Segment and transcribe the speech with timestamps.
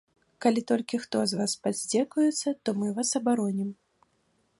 [0.43, 3.69] Калі толькі хто з вас паздзекуецца, то мы вас абаронім.